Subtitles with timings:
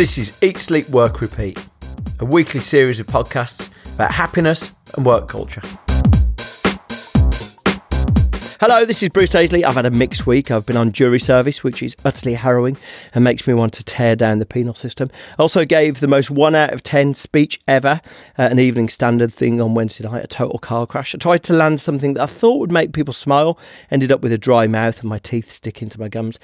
[0.00, 1.62] This is Eat, Sleep, Work, Repeat,
[2.20, 5.60] a weekly series of podcasts about happiness and work culture.
[8.58, 9.62] Hello, this is Bruce Daisley.
[9.62, 10.50] I've had a mixed week.
[10.50, 12.78] I've been on jury service, which is utterly harrowing
[13.14, 15.10] and makes me want to tear down the penal system.
[15.38, 18.00] Also gave the most one out of 10 speech ever
[18.38, 21.14] at an Evening Standard thing on Wednesday night, a total car crash.
[21.14, 23.58] I tried to land something that I thought would make people smile,
[23.90, 26.38] ended up with a dry mouth and my teeth sticking to my gums.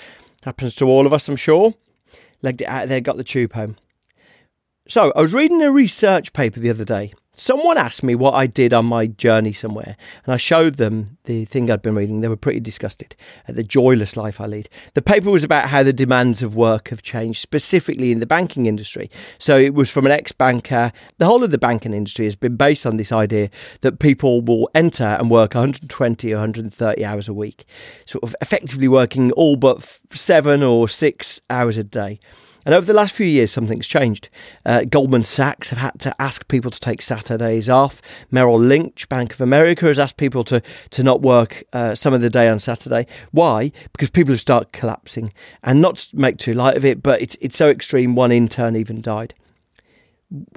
[0.45, 1.73] Happens to all of us, I'm sure
[2.47, 3.77] legged it out there, uh, got the tube home.
[4.89, 7.12] So, I was reading a research paper the other day.
[7.39, 11.45] Someone asked me what I did on my journey somewhere, and I showed them the
[11.45, 12.23] thing I'd been reading.
[12.23, 13.15] They were pretty disgusted
[13.47, 14.70] at the joyless life I lead.
[14.95, 18.64] The paper was about how the demands of work have changed, specifically in the banking
[18.64, 19.11] industry.
[19.39, 20.92] So it was from an ex banker.
[21.19, 23.51] The whole of the banking industry has been based on this idea
[23.83, 27.67] that people will enter and work 120 or 130 hours a week,
[28.07, 32.18] sort of effectively working all but seven or six hours a day.
[32.67, 34.29] And over the last few years, something's changed.
[34.65, 38.03] Uh, Goldman Sachs have had to ask people to take Saturdays off.
[38.33, 40.61] Merrill Lynch, Bank of America, has asked people to,
[40.91, 43.07] to not work uh, some of the day on Saturday.
[43.31, 43.71] Why?
[43.93, 45.33] Because people have started collapsing.
[45.63, 48.75] And not to make too light of it, but it's, it's so extreme, one intern
[48.75, 49.33] even died.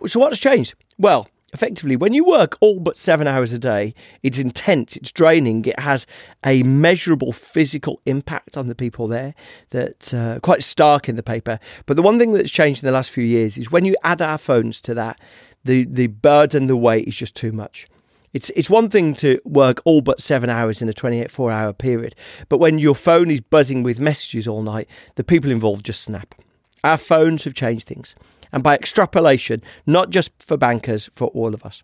[0.08, 0.74] So what's changed?
[0.98, 3.94] Well, effectively, when you work all but seven hours a day,
[4.24, 6.06] it's intense, it's draining, it has
[6.46, 9.34] a measurable physical impact on the people there
[9.70, 11.60] that's uh, quite stark in the paper.
[11.86, 14.22] But the one thing that's changed in the last few years is when you add
[14.22, 15.20] our phones to that,
[15.64, 17.88] the, the burden, the weight is just too much.
[18.32, 22.14] It's it's one thing to work all but seven hours in a 24 hour period,
[22.48, 26.36] but when your phone is buzzing with messages all night, the people involved just snap.
[26.84, 28.14] Our phones have changed things
[28.52, 31.84] and by extrapolation, not just for bankers, for all of us.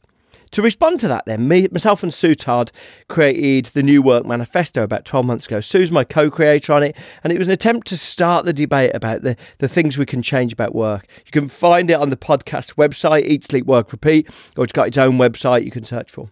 [0.52, 2.72] To respond to that, then, me, myself and Sue Todd
[3.10, 5.60] created the New Work Manifesto about 12 months ago.
[5.60, 8.92] Sue's my co creator on it, and it was an attempt to start the debate
[8.94, 11.08] about the, the things we can change about work.
[11.26, 14.88] You can find it on the podcast website, Eat, Sleep, Work, Repeat, or it's got
[14.88, 16.30] its own website you can search for.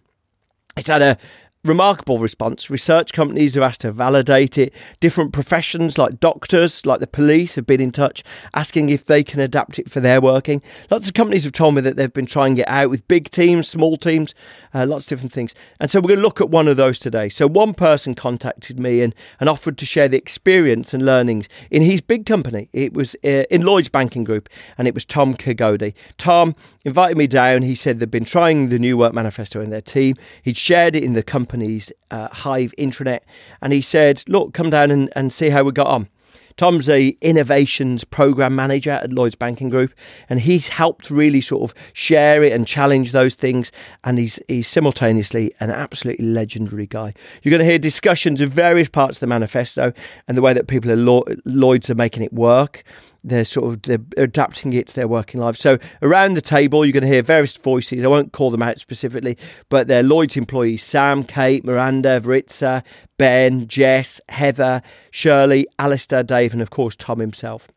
[0.77, 1.17] It's had a,
[1.63, 2.69] remarkable response.
[2.69, 4.73] Research companies have asked to validate it.
[4.99, 8.21] Different professions like doctors, like the police, have been in touch
[8.53, 10.61] asking if they can adapt it for their working.
[10.91, 13.69] Lots of companies have told me that they've been trying it out with big teams,
[13.69, 14.35] small teams,
[14.73, 15.55] uh, lots of different things.
[15.79, 17.29] And so we're going to look at one of those today.
[17.29, 21.81] So one person contacted me and, and offered to share the experience and learnings in
[21.81, 22.69] his big company.
[22.73, 25.93] It was uh, in Lloyds Banking Group and it was Tom Kegode.
[26.17, 27.61] Tom invited me down.
[27.61, 30.17] He said they've been trying the New Work Manifesto in their team.
[30.41, 33.19] He'd shared it in the company company's uh, Hive intranet,
[33.61, 36.09] and he said, "Look, come down and, and see how we got on."
[36.55, 39.91] Tom's a innovations program manager at Lloyds Banking Group,
[40.29, 43.71] and he's helped really sort of share it and challenge those things.
[44.03, 47.13] And he's he's simultaneously an absolutely legendary guy.
[47.43, 49.93] You're going to hear discussions of various parts of the manifesto
[50.27, 50.97] and the way that people at
[51.45, 52.83] Lloyds are making it work
[53.23, 55.55] they're sort of they're adapting it to their working life.
[55.55, 58.03] So around the table, you're going to hear various voices.
[58.03, 59.37] I won't call them out specifically,
[59.69, 62.83] but they're Lloyds employees: Sam, Kate, Miranda, Verica,
[63.17, 64.81] Ben, Jess, Heather,
[65.11, 67.67] Shirley, Alastair, Dave, and of course Tom himself.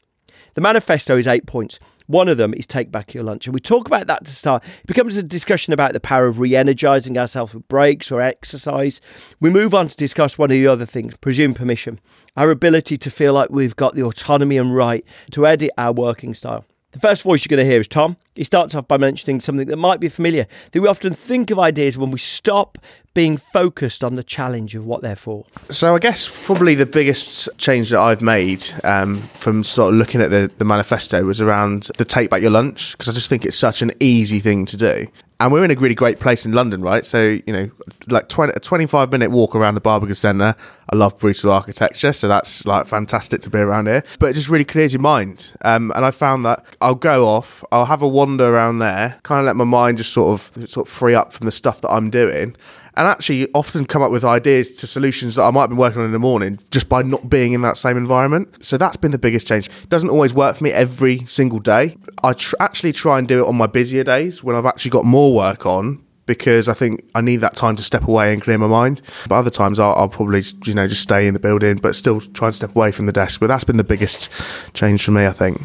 [0.55, 1.79] The manifesto is eight points.
[2.07, 3.47] One of them is take back your lunch.
[3.47, 4.65] And we talk about that to start.
[4.65, 9.01] It becomes a discussion about the power of re energizing ourselves with breaks or exercise.
[9.41, 12.01] We move on to discuss one of the other things presume permission,
[12.37, 16.35] our ability to feel like we've got the autonomy and right to edit our working
[16.35, 16.65] style.
[16.93, 18.17] The first voice you're going to hear is Tom.
[18.35, 21.59] He starts off by mentioning something that might be familiar, that we often think of
[21.59, 22.79] ideas when we stop,
[23.17, 25.47] being focused on the challenge of what they're for?
[25.71, 30.21] So I guess probably the biggest change that I've made um, from sort of looking
[30.21, 33.47] at the, the manifesto was around the take back your lunch because I just think
[33.47, 35.07] it's such an easy thing to do.
[35.41, 37.05] And we're in a really great place in London, right?
[37.05, 37.71] So, you know,
[38.07, 40.55] like 20, a 25 minute walk around the Barbican Centre.
[40.91, 44.03] I love brutal architecture, so that's like fantastic to be around here.
[44.19, 45.53] But it just really clears your mind.
[45.63, 49.41] Um, and I found that I'll go off, I'll have a wander around there, kind
[49.41, 51.91] of let my mind just sort of sort of free up from the stuff that
[51.91, 52.57] I'm doing
[52.97, 56.01] and actually often come up with ideas to solutions that I might have been working
[56.01, 58.65] on in the morning just by not being in that same environment.
[58.65, 59.69] So that's been the biggest change.
[59.69, 61.97] It doesn't always work for me every single day.
[62.25, 65.05] I tr- actually try and do it on my busier days when I've actually got
[65.05, 68.59] more work on because I think I need that time to step away and clear
[68.59, 69.01] my mind.
[69.29, 72.21] But other times I'll, I'll, probably, you know, just stay in the building, but still
[72.21, 73.39] try and step away from the desk.
[73.39, 74.29] But that's been the biggest
[74.75, 75.61] change for me, I think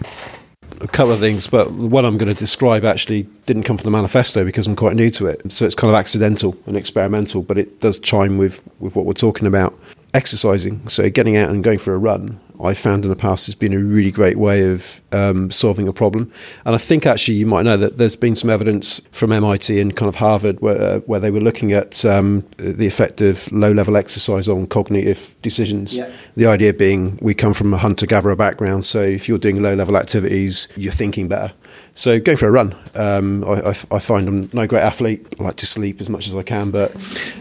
[0.82, 3.92] a couple of things, but what I'm going to describe actually didn't come from the
[3.92, 5.52] manifesto because I'm quite new to it.
[5.52, 9.14] So it's kind of accidental and experimental, but it does chime with, with what we're
[9.14, 9.78] talking about.
[10.14, 13.56] Exercising, so getting out and going for a run, I found in the past has
[13.56, 16.32] been a really great way of um, solving a problem.
[16.66, 19.96] And I think actually you might know that there's been some evidence from MIT and
[19.96, 23.72] kind of Harvard where, uh, where they were looking at um, the effect of low
[23.72, 25.98] level exercise on cognitive decisions.
[25.98, 26.12] Yeah.
[26.36, 29.74] The idea being we come from a hunter gatherer background, so if you're doing low
[29.74, 31.54] level activities, you're thinking better.
[31.94, 35.26] So go for a run, um, I, I, I, find I'm no great athlete.
[35.40, 36.96] I like to sleep as much as I can, but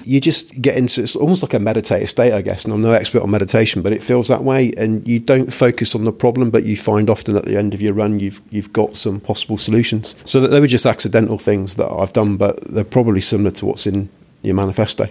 [0.04, 2.64] you just get into it's almost like a meditative state, I guess.
[2.64, 4.72] And I'm no expert on meditation, but it feels that way.
[4.76, 7.82] And you don't focus on the problem, but you find often at the end of
[7.82, 10.14] your run, you've you've got some possible solutions.
[10.24, 13.66] So that they were just accidental things that I've done, but they're probably similar to
[13.66, 14.08] what's in
[14.42, 15.08] your manifesto.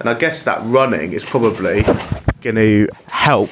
[0.00, 1.82] And I guess that running is probably
[2.42, 3.50] going to help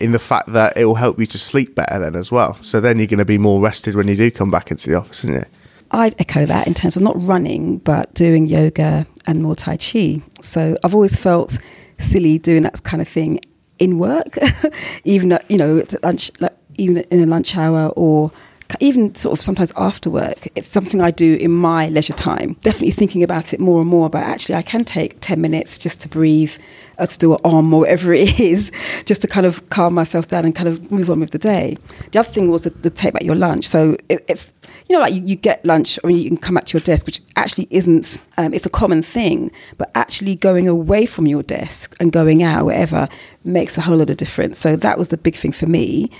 [0.00, 2.58] in the fact that it will help you to sleep better then as well.
[2.62, 4.96] So then you're going to be more rested when you do come back into the
[4.96, 5.48] office, isn't it?
[5.92, 10.22] I'd echo that in terms of not running, but doing yoga and more Tai Chi.
[10.42, 11.58] So I've always felt
[11.98, 13.40] silly doing that kind of thing
[13.78, 14.38] in work,
[15.04, 18.30] even at, you know, at lunch, like, even in a lunch hour or
[18.80, 22.54] even sort of sometimes after work, it's something I do in my leisure time.
[22.62, 24.10] Definitely thinking about it more and more.
[24.10, 26.56] But actually, I can take 10 minutes just to breathe,
[26.98, 28.72] or to do an arm or whatever it is,
[29.04, 31.76] just to kind of calm myself down and kind of move on with the day.
[32.12, 33.66] The other thing was the, the take back your lunch.
[33.66, 34.52] So it, it's,
[34.88, 37.06] you know, like you, you, get lunch or you can come back to your desk,
[37.06, 41.94] which actually isn't, um, it's a common thing, but actually going away from your desk
[42.00, 43.08] and going out, whatever,
[43.44, 44.58] makes a whole lot of difference.
[44.58, 46.10] So that was the big thing for me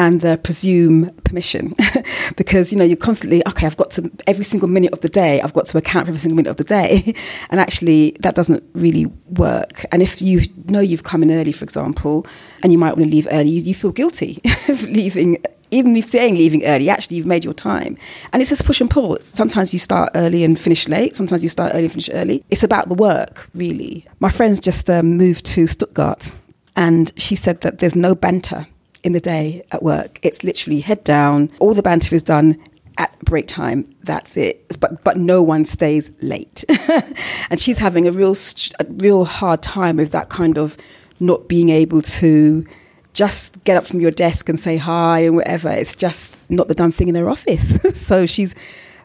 [0.00, 1.74] and the presume permission
[2.36, 5.42] because you know you're constantly okay i've got to every single minute of the day
[5.42, 7.14] i've got to account for every single minute of the day
[7.50, 11.64] and actually that doesn't really work and if you know you've come in early for
[11.64, 12.26] example
[12.62, 15.36] and you might want to leave early you, you feel guilty of leaving
[15.72, 17.96] even if saying leaving early, actually you've made your time.
[18.32, 19.16] And it's just push and pull.
[19.20, 21.14] Sometimes you start early and finish late.
[21.14, 22.44] Sometimes you start early and finish early.
[22.50, 24.04] It's about the work, really.
[24.18, 26.32] My friend's just um, moved to Stuttgart
[26.74, 28.66] and she said that there's no banter
[29.02, 30.18] in the day at work.
[30.22, 32.56] It's literally head down, all the banter is done
[32.98, 33.92] at break time.
[34.04, 34.78] That's it.
[34.78, 36.64] But but no one stays late,
[37.50, 38.34] and she's having a real
[38.78, 40.76] a real hard time with that kind of
[41.18, 42.64] not being able to
[43.12, 45.70] just get up from your desk and say hi and whatever.
[45.70, 47.78] It's just not the done thing in her office.
[47.94, 48.54] so she's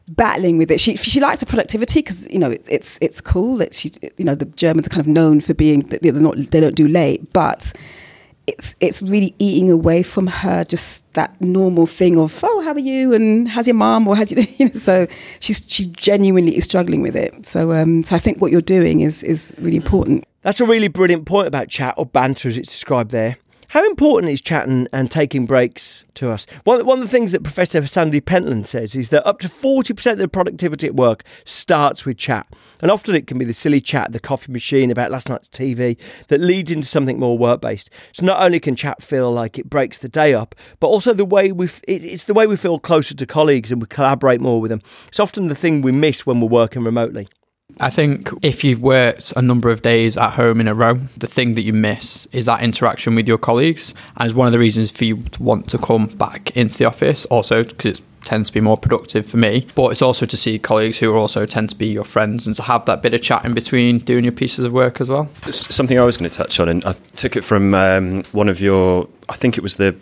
[0.07, 0.79] battling with it.
[0.79, 4.25] She she likes the productivity because you know it, it's it's cool that she you
[4.25, 7.31] know the Germans are kind of known for being they're not they don't do late,
[7.33, 7.73] but
[8.47, 12.79] it's it's really eating away from her just that normal thing of oh how are
[12.79, 15.07] you and how's your mom or how's you, you know, so
[15.39, 19.01] she's she genuinely is struggling with it so um so I think what you're doing
[19.01, 20.25] is is really important.
[20.41, 23.37] That's a really brilliant point about chat or banter as it's described there.
[23.75, 26.47] How important is chatting and taking breaks to us?
[26.63, 30.13] One, one of the things that Professor Sandy Pentland says is that up to 40%
[30.13, 32.47] of the productivity at work starts with chat.
[32.79, 35.97] And often it can be the silly chat, the coffee machine about last night's TV
[36.29, 37.89] that leads into something more work based.
[38.13, 41.25] So not only can chat feel like it breaks the day up, but also the
[41.25, 44.69] way we it's the way we feel closer to colleagues and we collaborate more with
[44.69, 44.81] them.
[45.09, 47.27] It's often the thing we miss when we're working remotely.
[47.81, 51.27] I think if you've worked a number of days at home in a row, the
[51.27, 53.93] thing that you miss is that interaction with your colleagues.
[54.15, 56.85] And it's one of the reasons for you to want to come back into the
[56.85, 59.67] office, also because it tends to be more productive for me.
[59.75, 62.61] But it's also to see colleagues who also tend to be your friends and to
[62.63, 65.27] have that bit of chat in between doing your pieces of work as well.
[65.45, 68.47] It's something I was going to touch on, and I took it from um, one
[68.47, 69.93] of your, I think it was the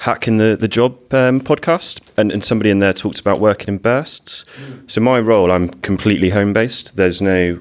[0.00, 3.78] Hacking the, the Job um, podcast, and, and somebody in there talked about working in
[3.78, 4.44] bursts.
[4.56, 4.90] Mm.
[4.90, 6.96] So, my role, I'm completely home based.
[6.96, 7.60] There's no,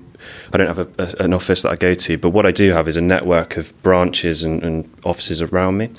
[0.54, 2.72] I don't have a, a, an office that I go to, but what I do
[2.74, 5.90] have is a network of branches and, and offices around me.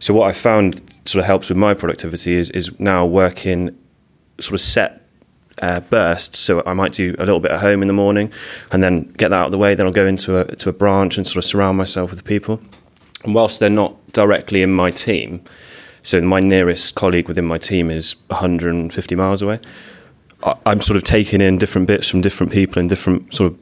[0.00, 3.76] So, what I found sort of helps with my productivity is, is now working
[4.38, 5.04] sort of set
[5.62, 6.38] uh, bursts.
[6.38, 8.32] So I might do a little bit at home in the morning,
[8.72, 9.74] and then get that out of the way.
[9.74, 12.60] Then I'll go into a to a branch and sort of surround myself with people.
[13.24, 15.42] And whilst they're not directly in my team,
[16.02, 19.60] so my nearest colleague within my team is 150 miles away.
[20.42, 23.58] I- I'm sort of taking in different bits from different people and different sort of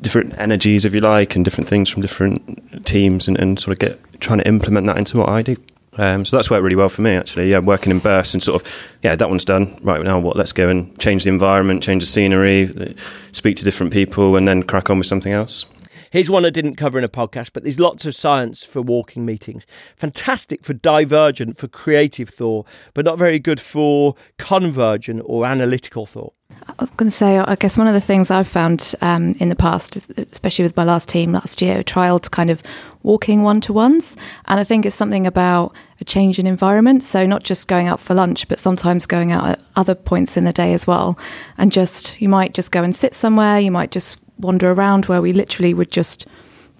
[0.00, 3.78] different energies, if you like, and different things from different teams, and, and sort of
[3.78, 5.56] get trying to implement that into what I do.
[5.96, 7.50] Um, so that's worked really well for me, actually.
[7.50, 9.78] Yeah, working in bursts and sort of, yeah, that one's done.
[9.82, 10.36] Right now, what?
[10.36, 12.96] Let's go and change the environment, change the scenery,
[13.30, 15.66] speak to different people, and then crack on with something else.
[16.14, 19.26] Here's one I didn't cover in a podcast, but there's lots of science for walking
[19.26, 19.66] meetings.
[19.96, 26.32] Fantastic for divergent, for creative thought, but not very good for convergent or analytical thought.
[26.68, 29.48] I was going to say, I guess one of the things I've found um, in
[29.48, 32.62] the past, especially with my last team last year, trialed kind of
[33.02, 34.16] walking one to ones.
[34.44, 37.02] And I think it's something about a change in environment.
[37.02, 40.44] So, not just going out for lunch, but sometimes going out at other points in
[40.44, 41.18] the day as well.
[41.58, 45.22] And just, you might just go and sit somewhere, you might just wander around where
[45.22, 46.26] we literally would just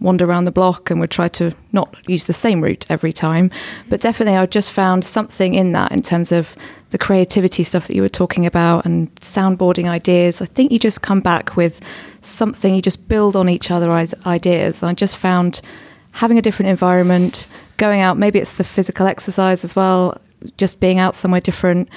[0.01, 3.51] wander around the block and would try to not use the same route every time.
[3.89, 6.57] But definitely, I just found something in that in terms of
[6.91, 10.41] the creativity stuff that you were talking about and soundboarding ideas.
[10.43, 11.81] I think you just come back with
[12.21, 14.83] something, you just build on each other's ideas.
[14.83, 15.61] I just found
[16.13, 20.21] having a different environment, going out, maybe it's the physical exercise as well,
[20.57, 21.89] just being out somewhere different.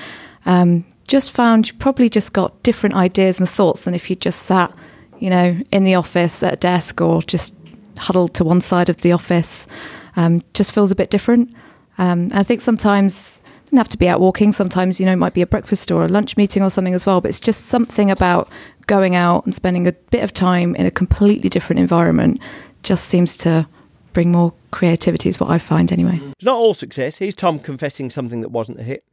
[0.45, 4.43] Um, just found you probably just got different ideas and thoughts than if you just
[4.43, 4.73] sat,
[5.19, 7.55] you know, in the office at a desk or just
[7.97, 9.67] huddled to one side of the office.
[10.15, 11.53] Um, just feels a bit different.
[11.97, 14.51] Um, I think sometimes it doesn't have to be out walking.
[14.51, 17.05] Sometimes you know it might be a breakfast or a lunch meeting or something as
[17.05, 17.21] well.
[17.21, 18.49] But it's just something about
[18.87, 22.39] going out and spending a bit of time in a completely different environment.
[22.83, 23.67] Just seems to
[24.13, 25.29] bring more creativity.
[25.29, 26.19] Is what I find anyway.
[26.33, 27.17] It's not all success.
[27.17, 29.03] Here's Tom confessing something that wasn't a hit.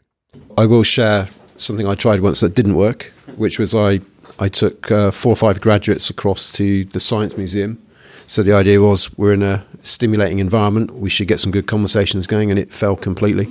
[0.57, 4.01] I will share something I tried once that didn't work, which was I
[4.39, 7.81] I took uh, four or five graduates across to the Science Museum.
[8.27, 12.27] So the idea was we're in a stimulating environment, we should get some good conversations
[12.27, 13.49] going, and it fell completely.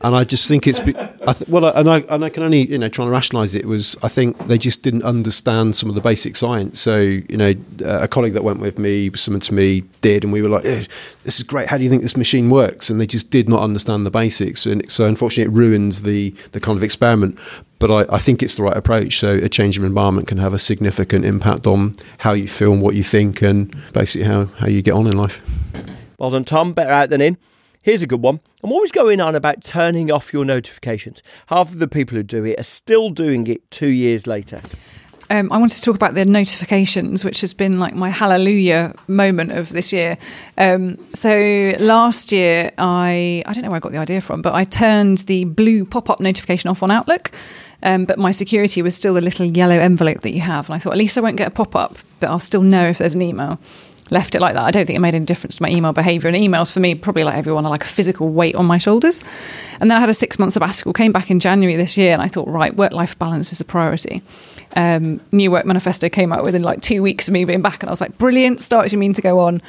[0.00, 2.70] And I just think it's be- I th- well, and I and I can only
[2.70, 5.96] you know trying to rationalise it was I think they just didn't understand some of
[5.96, 6.78] the basic science.
[6.78, 7.52] So you know,
[7.84, 10.64] uh, a colleague that went with me, someone to me did, and we were like,
[10.64, 10.84] eh,
[11.24, 11.66] "This is great.
[11.66, 14.66] How do you think this machine works?" And they just did not understand the basics,
[14.66, 17.36] and so unfortunately, it ruins the the kind of experiment.
[17.78, 19.18] But I, I think it's the right approach.
[19.18, 22.82] So a change of environment can have a significant impact on how you feel and
[22.82, 25.40] what you think, and basically how how you get on in life.
[26.18, 26.72] Well done, Tom.
[26.72, 27.36] Better out than in.
[27.82, 28.40] Here's a good one.
[28.62, 31.22] I'm always going on about turning off your notifications.
[31.46, 34.60] Half of the people who do it are still doing it two years later.
[35.30, 39.52] Um, I wanted to talk about the notifications, which has been like my hallelujah moment
[39.52, 40.16] of this year.
[40.56, 44.54] Um, so last year, I I don't know where I got the idea from, but
[44.54, 47.30] I turned the blue pop up notification off on Outlook.
[47.82, 50.78] Um, but my security was still the little yellow envelope that you have, and I
[50.78, 53.14] thought at least I won't get a pop up, but I'll still know if there's
[53.14, 53.58] an email.
[54.10, 54.64] Left it like that.
[54.64, 56.28] I don't think it made any difference to my email behavior.
[56.28, 59.22] And emails for me, probably like everyone, are like a physical weight on my shoulders.
[59.80, 62.22] And then I had a six month sabbatical, came back in January this year, and
[62.22, 64.22] I thought, right, work life balance is a priority
[64.76, 67.90] um, new work manifesto came out within like two weeks of me being back, and
[67.90, 69.62] I was like, brilliant, start as you mean to go on.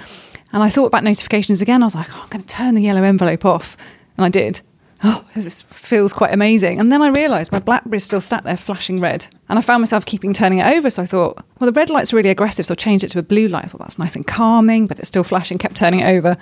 [0.52, 1.84] And I thought about notifications again.
[1.84, 3.78] I was like, oh, I'm going to turn the yellow envelope off,
[4.18, 4.62] and I did.
[5.02, 6.80] Oh, this feels quite amazing.
[6.80, 10.06] And then I realised my BlackBerry's still sat there flashing red, and I found myself
[10.06, 10.90] keeping turning it over.
[10.90, 13.24] So I thought, well, the red light's really aggressive, so I changed it to a
[13.24, 13.64] blue light.
[13.64, 15.58] I thought that's nice and calming, but it's still flashing.
[15.58, 16.36] Kept turning it over,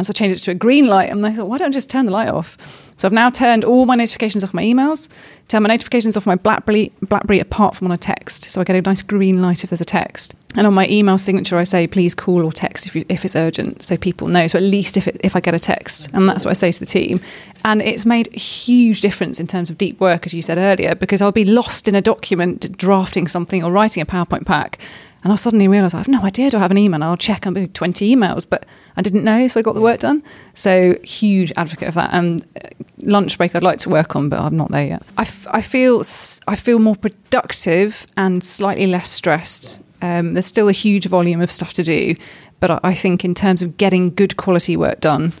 [0.00, 1.10] and so I changed it to a green light.
[1.10, 2.56] And I thought, why don't I just turn the light off?
[2.96, 5.10] So I've now turned all my notifications off my emails,
[5.48, 8.44] turned my notifications off my BlackBerry, BlackBerry apart from on a text.
[8.44, 10.34] So I get a nice green light if there's a text.
[10.56, 13.36] And on my email signature, I say, please call or text if, you, if it's
[13.36, 14.46] urgent, so people know.
[14.46, 16.08] So at least if, it, if I get a text.
[16.14, 17.20] And that's what I say to the team.
[17.62, 20.94] And it's made a huge difference in terms of deep work, as you said earlier,
[20.94, 24.78] because I'll be lost in a document drafting something or writing a PowerPoint pack.
[25.22, 27.02] And I'll suddenly realised I have no idea do I have an email.
[27.02, 28.64] I'll check be 20 emails, but
[28.96, 30.22] I didn't know, so I got the work done.
[30.54, 32.10] So huge advocate of that.
[32.12, 35.02] And uh, lunch break I'd like to work on, but I'm not there yet.
[35.18, 36.02] I, f- I feel
[36.48, 39.80] I feel more productive and slightly less stressed.
[40.02, 42.16] Um, there's still a huge volume of stuff to do,
[42.60, 45.32] but I, I think in terms of getting good quality work done,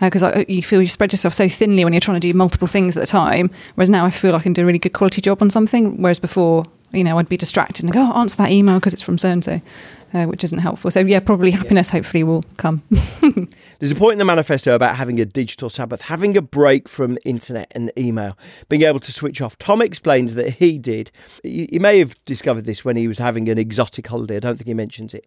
[0.00, 2.68] because uh, you feel you spread yourself so thinly when you're trying to do multiple
[2.68, 3.50] things at a time.
[3.74, 6.00] Whereas now I feel I can do a really good quality job on something.
[6.00, 9.02] Whereas before, you know, I'd be distracted and go, oh, answer that email because it's
[9.02, 9.60] from so and so,
[10.12, 10.90] which isn't helpful.
[10.90, 12.82] So yeah, probably happiness hopefully will come.
[13.78, 17.18] There's a point in the manifesto about having a digital Sabbath, having a break from
[17.24, 18.38] internet and email,
[18.68, 19.58] being able to switch off.
[19.58, 21.10] Tom explains that he did.
[21.44, 24.36] You, you may have discovered this when he was having an exotic holiday.
[24.36, 25.26] I don't think he mentions it.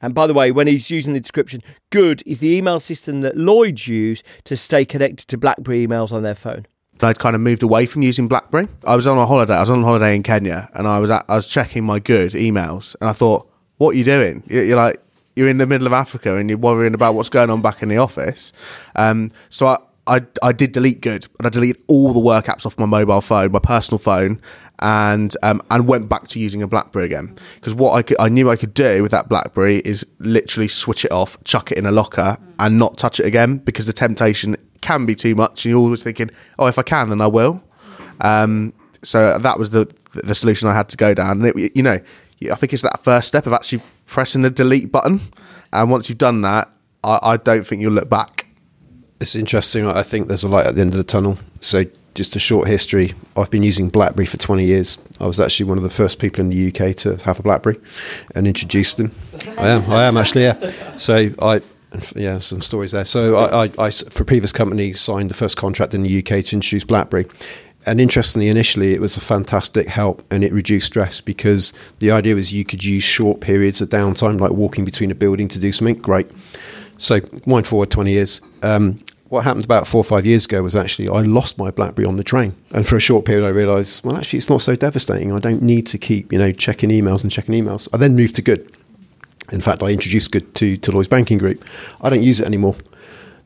[0.00, 3.36] And by the way, when he's using the description, Good is the email system that
[3.36, 6.66] Lloyds use to stay connected to BlackBerry emails on their phone.
[7.02, 8.68] I'd kind of moved away from using BlackBerry.
[8.84, 9.54] I was on a holiday.
[9.54, 12.32] I was on holiday in Kenya, and I was at, I was checking my Good
[12.32, 14.42] emails, and I thought, "What are you doing?
[14.46, 15.00] You're, like
[15.34, 17.88] you're in the middle of Africa, and you're worrying about what's going on back in
[17.88, 18.52] the office."
[18.96, 19.76] Um, so I.
[20.06, 23.20] I, I did delete Good, and I deleted all the work apps off my mobile
[23.20, 24.40] phone, my personal phone,
[24.80, 27.36] and um, and went back to using a BlackBerry again.
[27.54, 31.04] Because what I could, I knew I could do with that BlackBerry is literally switch
[31.04, 33.58] it off, chuck it in a locker, and not touch it again.
[33.58, 37.10] Because the temptation can be too much, and you're always thinking, "Oh, if I can,
[37.10, 37.62] then I will."
[38.20, 41.44] Um, so that was the the solution I had to go down.
[41.44, 41.98] And it, you know,
[42.50, 45.20] I think it's that first step of actually pressing the delete button,
[45.72, 46.70] and once you've done that,
[47.04, 48.39] I, I don't think you'll look back.
[49.20, 49.86] It's interesting.
[49.86, 51.38] I think there's a light at the end of the tunnel.
[51.60, 51.84] So
[52.14, 53.12] just a short history.
[53.36, 54.98] I've been using BlackBerry for 20 years.
[55.20, 57.78] I was actually one of the first people in the UK to have a BlackBerry
[58.34, 59.12] and introduced them.
[59.58, 59.90] I am.
[59.90, 60.44] I am actually.
[60.44, 60.96] Yeah.
[60.96, 61.60] So I.
[62.14, 63.04] Yeah, some stories there.
[63.04, 66.56] So I, I, I, for previous companies, signed the first contract in the UK to
[66.56, 67.26] introduce BlackBerry.
[67.84, 72.36] And interestingly, initially it was a fantastic help and it reduced stress because the idea
[72.36, 75.72] was you could use short periods of downtime, like walking between a building to do
[75.72, 75.96] something.
[75.96, 76.30] Great.
[76.98, 78.40] So wind forward 20 years.
[78.62, 79.00] Um,
[79.30, 82.16] what happened about four or five years ago was actually I lost my BlackBerry on
[82.16, 85.32] the train, and for a short period I realised, well, actually, it's not so devastating.
[85.32, 87.88] I don't need to keep, you know, checking emails and checking emails.
[87.92, 88.76] I then moved to Good.
[89.52, 91.64] In fact, I introduced Good to, to Lloyds Banking Group.
[92.00, 92.74] I don't use it anymore.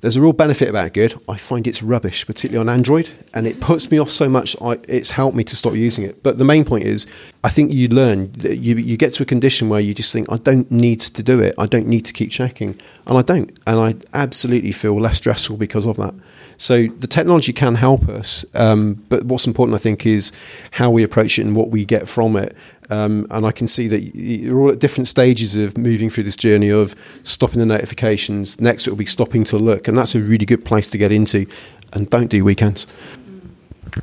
[0.04, 1.18] There's a real benefit about Good.
[1.30, 4.54] I find it's rubbish, particularly on Android, and it puts me off so much.
[4.60, 6.22] I, it's helped me to stop using it.
[6.22, 7.06] But the main point is,
[7.42, 8.30] I think you learn.
[8.42, 11.40] You you get to a condition where you just think, I don't need to do
[11.40, 11.54] it.
[11.56, 13.50] I don't need to keep checking, and I don't.
[13.66, 16.12] And I absolutely feel less stressful because of that.
[16.58, 20.32] So the technology can help us, um, but what's important, I think, is
[20.72, 22.54] how we approach it and what we get from it.
[22.90, 26.36] Um, and I can see that you're all at different stages of moving through this
[26.36, 28.60] journey of stopping the notifications.
[28.60, 31.12] Next, it will be stopping to look, and that's a really good place to get
[31.12, 31.46] into.
[31.92, 32.86] And don't do weekends.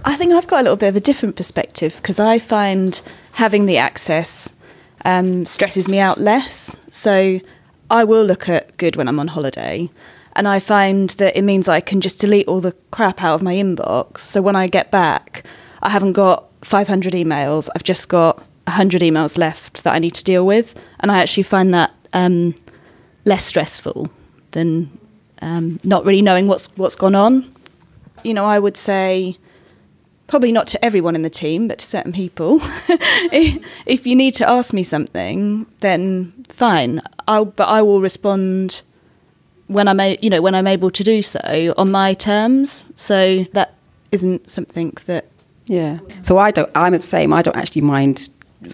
[0.05, 3.01] I think I've got a little bit of a different perspective because I find
[3.33, 4.53] having the access
[5.05, 6.79] um, stresses me out less.
[6.89, 7.39] So
[7.89, 9.89] I will look at Good when I'm on holiday.
[10.33, 13.41] And I find that it means I can just delete all the crap out of
[13.41, 14.19] my inbox.
[14.19, 15.43] So when I get back,
[15.81, 17.67] I haven't got 500 emails.
[17.75, 20.79] I've just got 100 emails left that I need to deal with.
[20.99, 22.55] And I actually find that um,
[23.25, 24.09] less stressful
[24.51, 24.97] than
[25.41, 27.51] um, not really knowing what's what's gone on.
[28.23, 29.37] You know, I would say
[30.31, 32.59] probably not to everyone in the team, but to certain people.
[33.85, 37.01] if you need to ask me something, then fine.
[37.27, 38.81] I'll, but I will respond
[39.67, 42.85] when I'm, a, you know, when I'm able to do so on my terms.
[42.95, 43.75] So that
[44.13, 45.25] isn't something that.
[45.65, 45.99] Yeah.
[46.21, 46.71] So I don't.
[46.75, 47.33] I'm the same.
[47.33, 48.29] I don't actually mind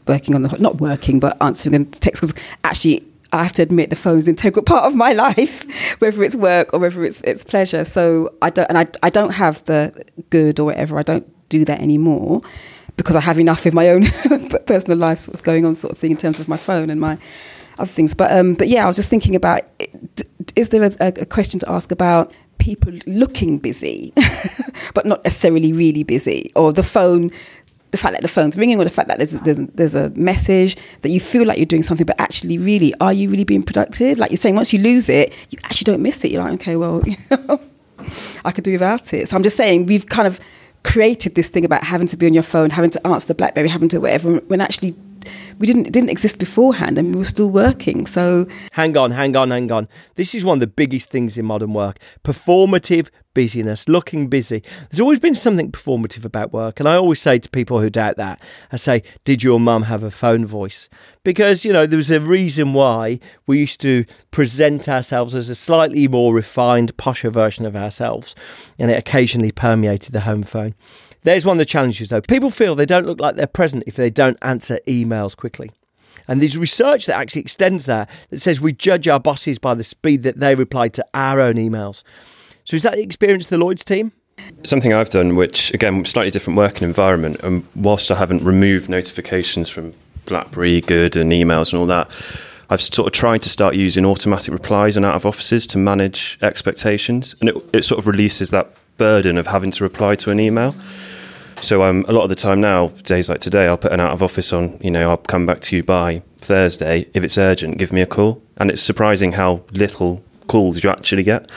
[0.08, 3.96] working on the not working, but answering texts because actually I have to admit the
[3.96, 5.66] phone is an integral part of my life,
[6.00, 7.86] whether it's work or whether it's it's pleasure.
[7.86, 10.98] So I don't and I, I don't have the Good or whatever.
[10.98, 12.42] I don't do that anymore
[12.98, 14.06] because I have enough in my own
[14.66, 17.00] personal life sort of going on sort of thing in terms of my phone and
[17.00, 17.18] my
[17.78, 18.14] other things.
[18.14, 19.62] But um, but yeah, I was just thinking about
[20.56, 24.14] is there a, a question to ask about people looking busy,
[24.94, 27.32] but not necessarily really busy, or the phone
[27.92, 30.76] the fact that the phone's ringing or the fact that there's, there's, there's a message
[31.02, 34.20] that you feel like you're doing something, but actually, really, are you really being productive?
[34.20, 36.32] Like you're saying, once you lose it, you actually don't miss it.
[36.32, 37.02] You're like, okay, well,
[38.46, 39.30] I could do without it.
[39.30, 40.40] So I'm just saying, we've kind of
[40.84, 43.70] created this thing about having to be on your phone, having to answer the BlackBerry,
[43.70, 44.96] having to whatever, when actually
[45.60, 49.52] we didn't didn't exist beforehand and we were still working so hang on hang on
[49.52, 54.28] hang on this is one of the biggest things in modern work performative busyness looking
[54.28, 57.88] busy there's always been something performative about work and i always say to people who
[57.88, 60.90] doubt that i say did your mum have a phone voice
[61.24, 65.54] because you know there was a reason why we used to present ourselves as a
[65.54, 68.34] slightly more refined posher version of ourselves
[68.80, 70.74] and it occasionally permeated the home phone
[71.24, 72.22] there's one of the challenges, though.
[72.22, 75.72] People feel they don't look like they're present if they don't answer emails quickly.
[76.28, 79.84] And there's research that actually extends that, that says we judge our bosses by the
[79.84, 82.04] speed that they reply to our own emails.
[82.68, 84.12] So is that the experience of the Lloyds team?
[84.66, 89.70] Something I've done, which again, slightly different working environment, and whilst I haven't removed notifications
[89.70, 89.94] from
[90.26, 92.12] BlackBerry, Good, and emails and all that,
[92.70, 96.38] I've sort of tried to start using automatic replies and out of offices to manage
[96.42, 100.42] expectations, and it, it sort of releases that burden of having to reply to an
[100.42, 100.76] email.
[101.62, 104.12] So um, a lot of the time now, days like today, I'll put an out
[104.12, 104.78] of office on.
[104.82, 107.08] You know, I'll come back to you by Thursday.
[107.14, 108.44] If it's urgent, give me a call.
[108.58, 111.50] And it's surprising how little calls you actually get.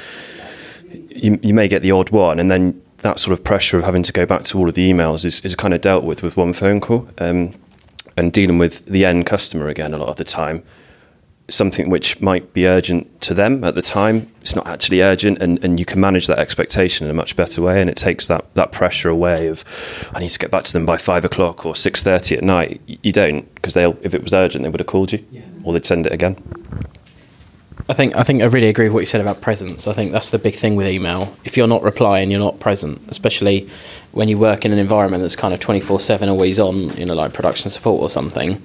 [1.10, 4.02] You, you may get the odd one, and then that sort of pressure of having
[4.04, 6.36] to go back to all of the emails is, is kind of dealt with with
[6.36, 7.08] one phone call.
[7.18, 7.54] Um,
[8.16, 10.62] and dealing with the end customer again a lot of the time.
[11.54, 14.30] something which might be urgent to them at the time.
[14.40, 17.60] It's not actually urgent, and, and you can manage that expectation in a much better
[17.62, 19.64] way, and it takes that, that pressure away of
[20.14, 22.80] I need to get back to them by five o'clock or six thirty at night.
[22.86, 25.24] You don't because they'll if it was urgent they would have called you,
[25.64, 26.36] or they'd send it again.
[27.90, 29.88] I think I think I really agree with what you said about presence.
[29.88, 31.34] I think that's the big thing with email.
[31.44, 33.68] If you're not replying, you're not present, especially
[34.12, 37.32] when you work in an environment that's kind of 24/7 always on, you know, like
[37.32, 38.62] production support or something.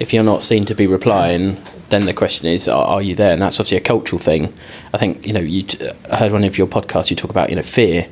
[0.00, 1.56] If you're not seen to be replying,
[1.90, 3.32] then the question is, are, are you there?
[3.32, 4.52] And that's obviously a cultural thing.
[4.92, 7.10] I think you know, you t- I heard one of your podcasts.
[7.10, 8.08] You talk about you know fear,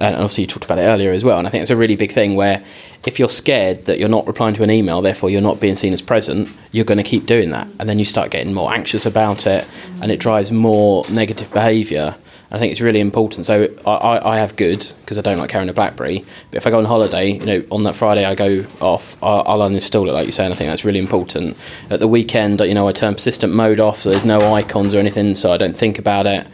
[0.00, 1.38] and obviously you talked about it earlier as well.
[1.38, 2.64] And I think it's a really big thing where
[3.06, 5.92] if you're scared that you're not replying to an email, therefore you're not being seen
[5.92, 9.06] as present, you're going to keep doing that, and then you start getting more anxious
[9.06, 9.68] about it,
[10.02, 12.16] and it drives more negative behaviour.
[12.52, 13.46] I think it's really important.
[13.46, 16.24] So I, I, have Good because I don't like carrying a BlackBerry.
[16.50, 19.44] But if I go on holiday, you know, on that Friday I go off, I'll,
[19.46, 20.44] I'll uninstall it, like you say.
[20.44, 21.56] And I think that's really important.
[21.90, 24.98] At the weekend, you know, I turn persistent mode off, so there's no icons or
[24.98, 26.44] anything, so I don't think about it.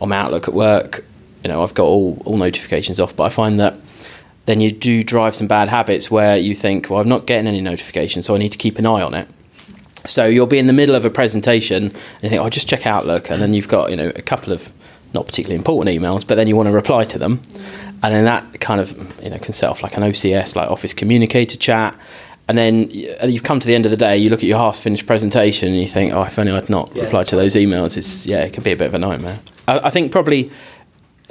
[0.00, 1.04] My Outlook at work,
[1.42, 3.14] you know, I've got all all notifications off.
[3.14, 3.76] But I find that
[4.46, 7.60] then you do drive some bad habits where you think, well, I'm not getting any
[7.60, 9.28] notifications, so I need to keep an eye on it.
[10.04, 12.68] So you'll be in the middle of a presentation and you think, oh, I'll just
[12.68, 14.72] check Outlook, and then you've got you know a couple of
[15.14, 17.40] not particularly important emails, but then you want to reply to them,
[18.02, 20.94] and then that kind of you know can set off like an OCS, like Office
[20.94, 21.96] Communicator chat,
[22.48, 24.76] and then you've come to the end of the day, you look at your half
[24.76, 27.96] finished presentation, and you think, oh, if only I'd not Yeah, replied to those emails,
[27.96, 29.38] it's yeah, it can be a bit of a nightmare.
[29.68, 30.50] I, I think probably.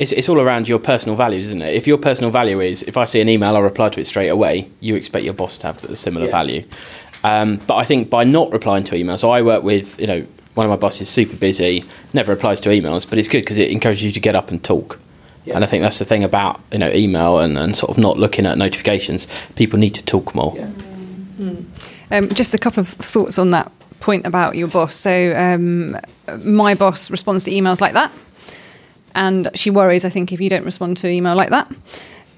[0.01, 1.75] It's, it's all around your personal values, isn't it?
[1.75, 4.29] If your personal value is, if I see an email, I'll reply to it straight
[4.29, 6.65] away, you expect your boss to have a similar value.
[7.23, 10.25] Um, but I think by not replying to emails, so I work with, you know,
[10.55, 13.59] one of my bosses is super busy, never replies to emails, but it's good because
[13.59, 14.99] it encourages you to get up and talk.
[15.45, 18.17] And I think that's the thing about you know email and, and sort of not
[18.17, 19.27] looking at notifications.
[19.55, 20.55] People need to talk more.
[22.11, 24.95] Um, just a couple of thoughts on that point about your boss.
[24.95, 25.97] So, um,
[26.43, 28.11] my boss responds to emails like that,
[29.15, 30.05] and she worries.
[30.05, 31.71] I think if you don't respond to an email like that,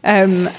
[0.04, 0.50] um,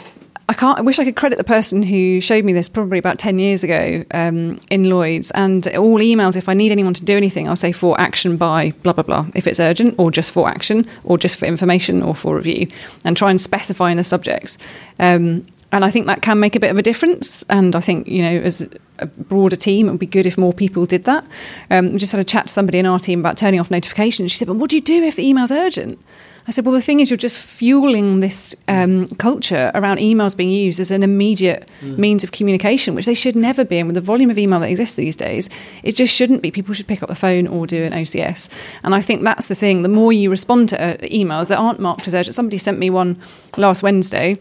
[0.46, 0.78] I can't.
[0.78, 3.64] I wish I could credit the person who showed me this probably about ten years
[3.64, 5.30] ago um, in Lloyds.
[5.30, 8.72] And all emails, if I need anyone to do anything, I'll say for action by
[8.82, 9.26] blah blah blah.
[9.34, 12.68] If it's urgent, or just for action, or just for information, or for review,
[13.04, 14.58] and try and specify in the subjects.
[14.98, 17.42] Um, and I think that can make a bit of a difference.
[17.50, 18.68] And I think you know, as
[19.00, 21.24] a broader team, it would be good if more people did that.
[21.70, 24.30] Um, we just had a chat to somebody in our team about turning off notifications.
[24.30, 25.98] She said, "But what do you do if the email's urgent?"
[26.46, 30.50] I said, well, the thing is, you're just fueling this um, culture around emails being
[30.50, 33.78] used as an immediate means of communication, which they should never be.
[33.78, 35.48] And with the volume of email that exists these days,
[35.82, 36.50] it just shouldn't be.
[36.50, 38.50] People should pick up the phone or do an OCS.
[38.82, 39.80] And I think that's the thing.
[39.80, 42.90] The more you respond to uh, emails that aren't marked as urgent, somebody sent me
[42.90, 43.18] one
[43.56, 44.38] last Wednesday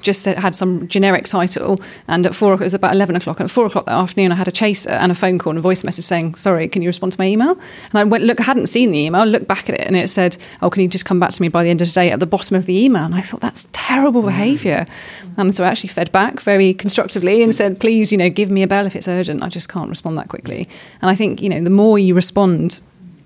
[0.00, 3.40] just had some generic title, and at four, it was about eleven o'clock.
[3.40, 5.58] And at four o'clock that afternoon, I had a chaser and a phone call and
[5.58, 8.40] a voice message saying, "Sorry, can you respond to my email?" And I went, look,
[8.40, 9.24] I hadn't seen the email.
[9.24, 11.48] Looked back at it, and it said, "Oh, can you just come back to me
[11.48, 13.40] by the end of the day?" At the bottom of the email, and I thought
[13.40, 14.26] that's terrible mm.
[14.26, 14.86] behaviour.
[15.36, 18.62] And so I actually fed back very constructively and said, "Please, you know, give me
[18.62, 19.42] a bell if it's urgent.
[19.42, 20.68] I just can't respond that quickly."
[21.02, 22.80] And I think you know, the more you respond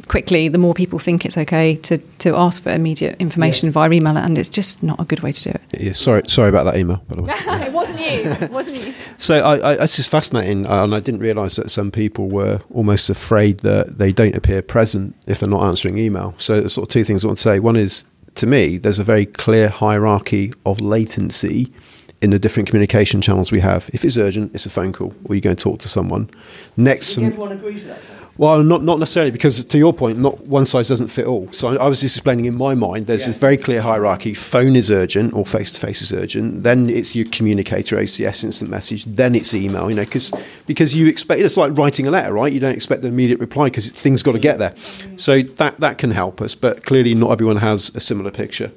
[0.08, 4.16] quickly, the more people think it's okay to, to ask for immediate information via email,
[4.16, 5.60] and it's just not a good way to do it.
[5.80, 7.34] Yeah, sorry, sorry about that email, by the way.
[7.66, 8.30] it wasn't you.
[8.30, 8.94] It wasn't you.
[9.18, 12.60] So I, I, this is fascinating, uh, and I didn't realise that some people were
[12.70, 16.34] almost afraid that they don't appear present if they're not answering email.
[16.38, 17.60] So sort of two things I want to say.
[17.60, 18.04] One is,
[18.36, 21.72] to me, there's a very clear hierarchy of latency
[22.20, 23.90] in the different communication channels we have.
[23.92, 26.30] If it's urgent, it's a phone call, or you go and talk to someone.
[26.76, 28.17] Next, Everyone agrees with that.
[28.38, 31.50] Well, not not necessarily because to your point, not one size doesn't fit all.
[31.52, 33.08] So I, I was just explaining in my mind.
[33.08, 36.62] There's this very clear hierarchy: phone is urgent, or face to face is urgent.
[36.62, 39.04] Then it's your communicator, ACS, instant message.
[39.06, 39.90] Then it's email.
[39.90, 40.32] You know, because
[40.66, 42.52] because you expect it's like writing a letter, right?
[42.52, 44.74] You don't expect an immediate reply because things got to get there.
[45.16, 48.70] So that that can help us, but clearly not everyone has a similar picture.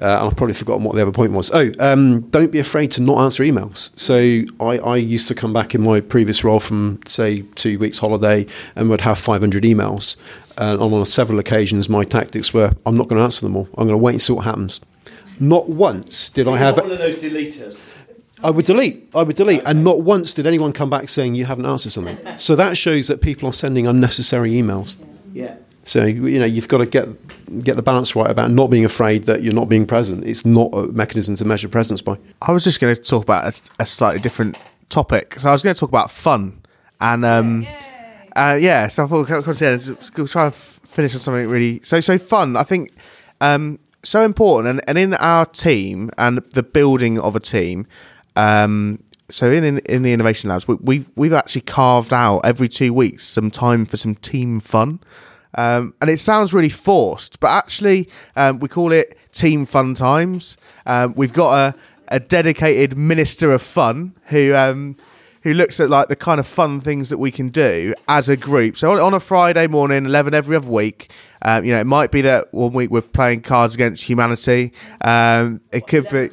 [0.00, 1.50] Uh, and I've probably forgotten what the other point was.
[1.52, 3.98] Oh, um, don't be afraid to not answer emails.
[3.98, 4.16] So
[4.64, 8.46] I, I used to come back in my previous role from, say, two weeks holiday
[8.76, 10.16] and would have 500 emails.
[10.56, 13.68] And on several occasions, my tactics were I'm not going to answer them all.
[13.76, 14.80] I'm going to wait and see what happens.
[15.40, 16.76] Not once did I have.
[16.78, 17.94] one of those deleters.
[18.42, 19.08] I would delete.
[19.14, 19.62] I would delete.
[19.66, 22.18] And not once did anyone come back saying you haven't answered something.
[22.36, 24.96] So that shows that people are sending unnecessary emails.
[25.32, 25.56] Yeah.
[25.88, 27.08] So you know you've got to get
[27.62, 30.24] get the balance right about not being afraid that you're not being present.
[30.24, 32.18] It's not a mechanism to measure presence by.
[32.42, 34.58] I was just going to talk about a, a slightly different
[34.90, 35.36] topic.
[35.38, 36.60] So I was going to talk about fun,
[37.00, 37.66] and um,
[38.36, 38.88] uh, yeah.
[38.88, 39.78] So I thought, we'll, yeah,
[40.16, 41.80] we'll try and finish on something really.
[41.82, 42.56] So so fun.
[42.56, 42.92] I think
[43.40, 47.86] um, so important, and, and in our team and the building of a team,
[48.36, 52.68] um, so in, in in the innovation labs, we, we've we've actually carved out every
[52.68, 55.00] two weeks some time for some team fun.
[55.54, 60.58] Um, and it sounds really forced, but actually, um, we call it Team Fun Times.
[60.84, 64.96] Um, we've got a, a dedicated minister of fun who um,
[65.42, 68.36] who looks at like the kind of fun things that we can do as a
[68.36, 68.76] group.
[68.76, 71.10] So on, on a Friday morning, eleven every other week,
[71.42, 74.72] um, you know, it might be that one week we're playing Cards Against Humanity.
[75.00, 76.28] Um, it could be,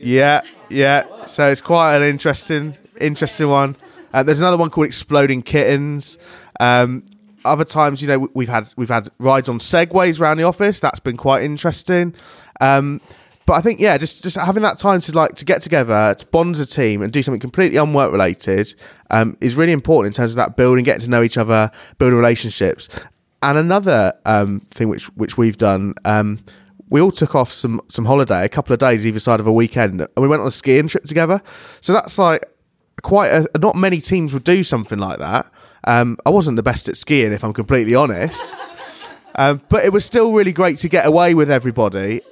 [0.00, 0.40] yeah,
[0.70, 1.26] yeah.
[1.26, 3.76] So it's quite an interesting, interesting one.
[4.14, 6.16] Uh, there's another one called Exploding Kittens.
[6.58, 7.04] Um,
[7.46, 10.80] other times, you know, we've had we've had rides on segways around the office.
[10.80, 12.14] That's been quite interesting.
[12.60, 13.00] Um,
[13.46, 16.26] but I think yeah, just just having that time to like to get together, to
[16.26, 18.74] bond as a team, and do something completely unwork related
[19.10, 22.16] um, is really important in terms of that building, getting to know each other, building
[22.16, 22.88] relationships.
[23.42, 26.40] And another um, thing which which we've done, um,
[26.88, 29.52] we all took off some some holiday, a couple of days either side of a
[29.52, 31.40] weekend, and we went on a skiing trip together.
[31.80, 32.44] So that's like
[33.02, 35.50] quite a, not many teams would do something like that.
[35.86, 38.58] Um, I wasn't the best at skiing, if I'm completely honest.
[39.36, 42.22] Um, but it was still really great to get away with everybody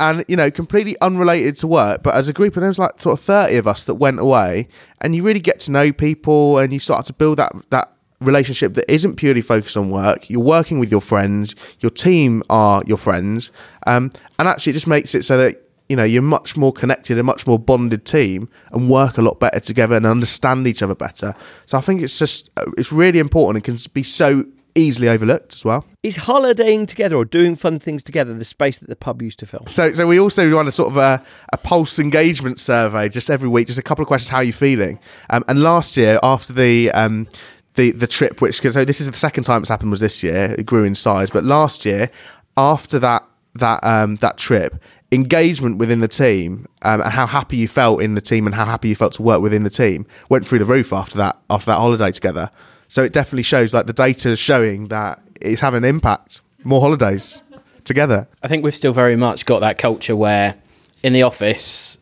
[0.00, 2.98] and you know completely unrelated to work but as a group and there was like
[2.98, 4.66] sort of 30 of us that went away
[5.00, 8.74] and you really get to know people and you start to build that that relationship
[8.74, 10.28] that isn't purely focused on work.
[10.30, 11.54] You're working with your friends.
[11.80, 13.52] Your team are your friends.
[13.86, 17.18] Um, and actually it just makes it so that you know you're much more connected
[17.18, 20.94] a much more bonded team and work a lot better together and understand each other
[20.94, 21.34] better
[21.66, 24.44] so i think it's just uh, it's really important and can be so
[24.74, 25.84] easily overlooked as well.
[26.02, 29.46] Is holidaying together or doing fun things together the space that the pub used to
[29.46, 29.64] fill?
[29.66, 33.48] So, so we also run a sort of a, a pulse engagement survey just every
[33.48, 34.30] week, just a couple of questions.
[34.30, 34.98] How are you feeling?
[35.30, 37.28] Um, and last year, after the um,
[37.74, 40.54] the the trip, which so this is the second time it's happened, was this year.
[40.58, 42.10] It grew in size, but last year,
[42.56, 44.80] after that that um, that trip,
[45.12, 48.64] engagement within the team um, and how happy you felt in the team and how
[48.64, 51.66] happy you felt to work within the team went through the roof after that after
[51.66, 52.50] that holiday together.
[52.88, 56.40] So it definitely shows like the data is showing that it's having an impact.
[56.66, 57.42] More holidays
[57.84, 58.26] together.
[58.42, 60.54] I think we've still very much got that culture where
[61.02, 61.98] in the office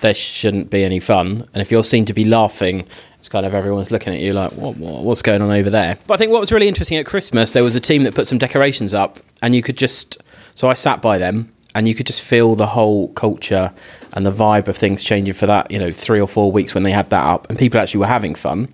[0.00, 2.86] there shouldn't be any fun, and if you're seen to be laughing,
[3.18, 5.96] it's kind of everyone's looking at you like, what, what, what's going on over there?
[6.06, 8.26] But I think what was really interesting at Christmas, there was a team that put
[8.26, 10.22] some decorations up, and you could just.
[10.54, 13.72] So I sat by them, and you could just feel the whole culture
[14.12, 16.84] and the vibe of things changing for that you know three or four weeks when
[16.84, 18.68] they had that up and people actually were having fun.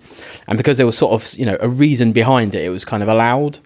[0.47, 3.03] And because there was sort of you know a reason behind it it was kind
[3.03, 3.59] of allowed.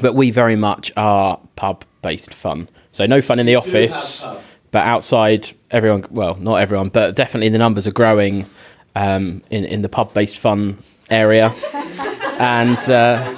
[0.00, 2.68] But we very much are pub based fun.
[2.92, 4.26] So no fun in the office
[4.70, 8.46] but outside everyone well not everyone but definitely the numbers are growing
[8.94, 10.78] um, in, in the pub based fun
[11.10, 11.54] area.
[12.38, 13.36] And uh,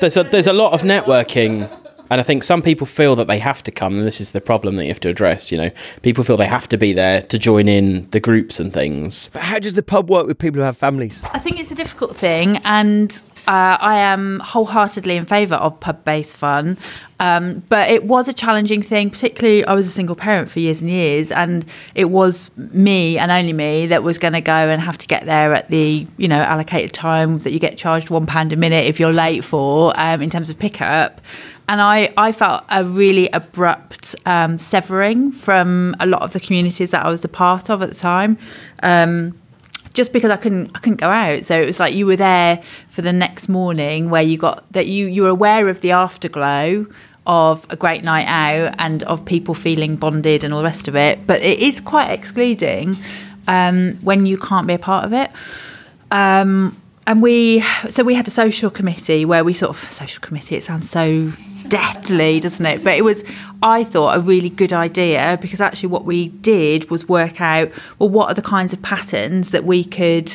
[0.00, 1.70] there's a there's a lot of networking
[2.10, 4.40] and I think some people feel that they have to come, and this is the
[4.40, 5.50] problem that you have to address.
[5.50, 5.70] You know,
[6.02, 9.30] people feel they have to be there to join in the groups and things.
[9.32, 11.22] But how does the pub work with people who have families?
[11.32, 16.04] I think it's a difficult thing, and uh, I am wholeheartedly in favour of pub
[16.04, 16.78] based fun.
[17.18, 20.82] Um, but it was a challenging thing, particularly I was a single parent for years
[20.82, 21.64] and years, and
[21.94, 25.24] it was me and only me that was going to go and have to get
[25.24, 28.84] there at the you know allocated time that you get charged one pound a minute
[28.84, 31.20] if you're late for um, in terms of pickup
[31.68, 36.92] and I, I felt a really abrupt um, severing from a lot of the communities
[36.92, 38.38] that I was a part of at the time.
[38.82, 39.38] Um,
[39.92, 41.46] just because I couldn't I couldn't go out.
[41.46, 44.86] So it was like you were there for the next morning where you got that
[44.86, 46.86] you you were aware of the afterglow
[47.26, 50.94] of a great night out and of people feeling bonded and all the rest of
[50.94, 51.26] it.
[51.26, 52.94] But it is quite excluding
[53.48, 55.30] um, when you can't be a part of it.
[56.10, 60.56] Um, and we so we had a social committee where we sort of social committee.
[60.56, 61.32] It sounds so
[61.68, 62.84] deathly, doesn't it?
[62.84, 63.24] But it was,
[63.62, 68.08] I thought, a really good idea because actually what we did was work out well,
[68.08, 70.28] what are the kinds of patterns that we could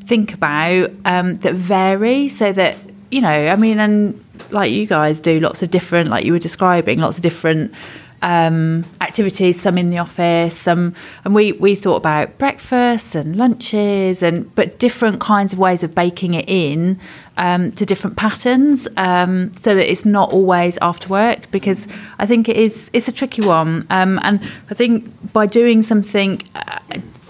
[0.00, 2.78] think about um, that vary so that,
[3.10, 6.38] you know, I mean, and like you guys do lots of different, like you were
[6.38, 7.72] describing, lots of different
[8.22, 14.22] um, activities, some in the office, some, and we, we thought about breakfasts and lunches,
[14.22, 16.98] and but different kinds of ways of baking it in
[17.36, 21.50] um, to different patterns, um, so that it's not always after work.
[21.50, 25.82] Because I think it is it's a tricky one, um, and I think by doing
[25.82, 26.78] something uh,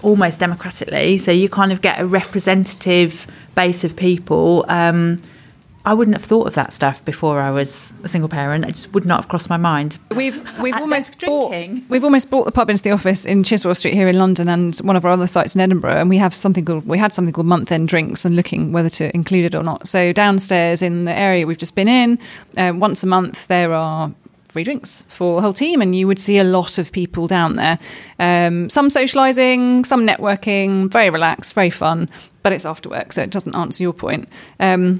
[0.01, 5.17] almost democratically, so you kind of get a representative base of people um,
[5.83, 8.65] I wouldn't have thought of that stuff before I was a single parent.
[8.65, 9.97] It just would not have crossed my mind.
[10.15, 11.51] We've we've almost bought,
[11.89, 14.75] we've almost brought the pub into the office in Chiswell Street here in London and
[14.77, 17.33] one of our other sites in Edinburgh, and we have something called we had something
[17.33, 19.87] called month end drinks and looking whether to include it or not.
[19.87, 22.19] So downstairs in the area we've just been in,
[22.57, 24.13] uh, once a month there are
[24.49, 27.55] free drinks for the whole team, and you would see a lot of people down
[27.55, 27.79] there.
[28.19, 32.09] Um, some socialising, some networking, very relaxed, very fun,
[32.43, 34.27] but it's after work, so it doesn't answer your point.
[34.59, 34.99] Um,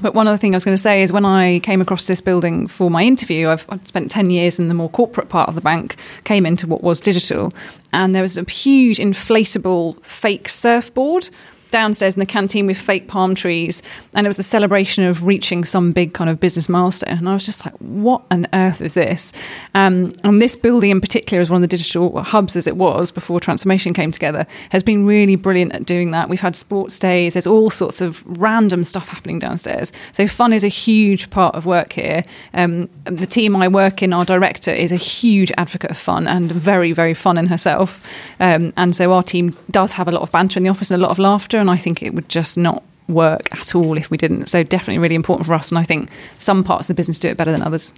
[0.00, 2.20] but one other thing I was going to say is when I came across this
[2.20, 5.54] building for my interview, I've, I've, spent 10 years in the more corporate part of
[5.54, 7.52] the bank, came into what was digital,
[7.92, 11.28] and there was a huge inflatable fake surfboard
[11.74, 13.82] downstairs in the canteen with fake palm trees,
[14.14, 17.18] and it was the celebration of reaching some big kind of business milestone.
[17.18, 19.32] And I was just like, what on earth is this?
[19.74, 23.10] Um, and this building in particular, as one of the digital hubs as it was
[23.10, 26.28] before transformation came together, has been really brilliant at doing that.
[26.28, 29.90] We've had sports days, there's all sorts of random stuff happening downstairs.
[30.12, 32.22] So fun is a huge part of work here.
[32.52, 36.52] Um, the team I work in, our director, is a huge advocate of fun and
[36.52, 38.00] very, very fun in herself.
[38.38, 41.02] Um, and so our team does have a lot of banter in the office and
[41.02, 44.10] a lot of laughter and I think it would just not work at all if
[44.10, 44.46] we didn't.
[44.46, 47.28] So definitely really important for us, and I think some parts of the business do
[47.28, 47.94] it better than others.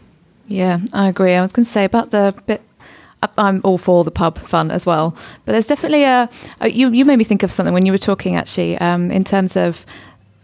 [0.47, 1.35] Yeah, I agree.
[1.35, 2.63] I was going to say about the bit.
[3.39, 6.29] I'm all for the pub fun as well, but there's definitely a.
[6.65, 9.57] You you made me think of something when you were talking actually um, in terms
[9.57, 9.85] of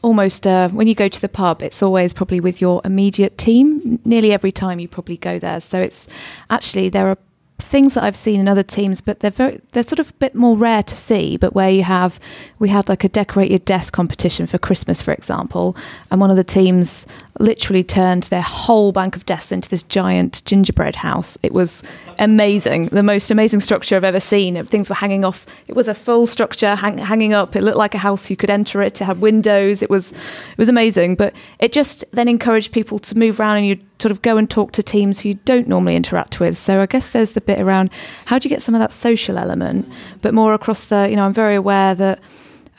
[0.01, 4.01] almost uh, when you go to the pub, it's always probably with your immediate team.
[4.05, 6.09] Nearly every time you probably go there, so it's
[6.51, 7.19] actually there are
[7.63, 10.35] things that I've seen in other teams, but they're very they're sort of a bit
[10.35, 11.37] more rare to see.
[11.37, 12.21] But where you have
[12.59, 15.77] we had like a decorated desk competition for Christmas, for example,
[16.11, 17.07] and one of the teams
[17.39, 21.39] literally turned their whole bank of desks into this giant gingerbread house.
[21.43, 21.83] It was
[22.19, 24.63] amazing, the most amazing structure I've ever seen.
[24.65, 25.47] Things were hanging off.
[25.67, 27.57] It was a full structure hang, hanging up.
[27.57, 28.29] It looked like a house.
[28.31, 29.01] You could enter it.
[29.01, 29.83] It had windows.
[29.83, 31.17] It was it was amazing.
[31.17, 34.51] But it just then encouraged people to move around and you sort of go and
[34.51, 36.59] talk to teams who you don't normally interact with.
[36.59, 37.91] So I guess there's the bit around
[38.27, 39.89] how do you get some of that social element,
[40.21, 41.09] but more across the.
[41.09, 42.21] You know, I'm very aware that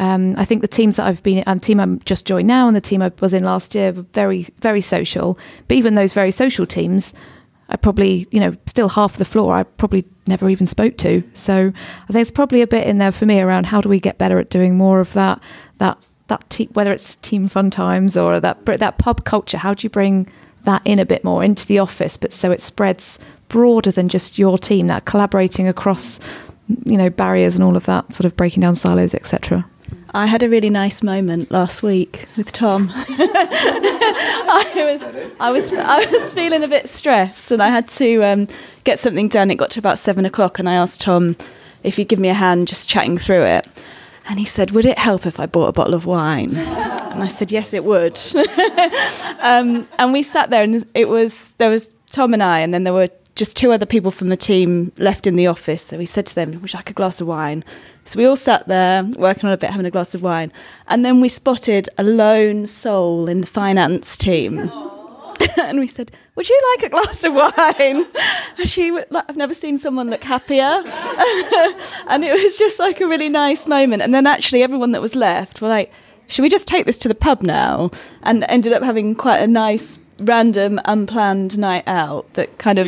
[0.03, 2.75] um, I think the teams that I've been, um, team I'm just joined now, and
[2.75, 5.39] the team I was in last year, were very, very social.
[5.69, 7.13] But even those very social teams,
[7.69, 11.23] I probably, you know, still half the floor I probably never even spoke to.
[11.33, 11.71] So
[12.09, 14.17] I think it's probably a bit in there for me around how do we get
[14.17, 15.41] better at doing more of that,
[15.77, 19.57] that, that te- whether it's team fun times or that that pub culture.
[19.57, 20.27] How do you bring
[20.63, 24.37] that in a bit more into the office, but so it spreads broader than just
[24.37, 26.19] your team, that collaborating across,
[26.85, 29.65] you know, barriers and all of that, sort of breaking down silos, etc.
[30.15, 32.89] I had a really nice moment last week with Tom.
[32.93, 35.01] I was,
[35.39, 38.47] I was, I was feeling a bit stressed, and I had to um,
[38.83, 39.49] get something done.
[39.49, 41.35] It got to about seven o'clock, and I asked Tom
[41.83, 43.67] if he'd give me a hand just chatting through it.
[44.29, 47.27] And he said, "Would it help if I bought a bottle of wine?" And I
[47.27, 48.19] said, "Yes, it would."
[49.41, 52.83] um, and we sat there, and it was there was Tom and I, and then
[52.83, 55.81] there were just two other people from the team left in the office.
[55.81, 57.63] So we said to them, Would you like a glass of wine?
[58.05, 60.51] So we all sat there working on a bit, having a glass of wine.
[60.87, 64.71] And then we spotted a lone soul in the finance team.
[65.61, 68.05] and we said, Would you like a glass of wine?
[68.55, 70.61] And she, like, I've never seen someone look happier.
[72.07, 74.03] and it was just like a really nice moment.
[74.03, 75.91] And then actually, everyone that was left were like,
[76.27, 77.89] Should we just take this to the pub now?
[78.21, 82.87] And ended up having quite a nice random, unplanned night out that kind of.